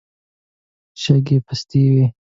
[1.01, 2.05] شګې پستې وې.